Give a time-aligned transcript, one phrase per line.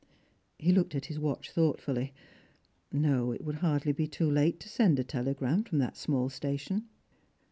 [0.57, 2.11] He looked at his watch thoughttully.
[2.91, 6.89] No, it would hardly be too late to send a telegram from that small station.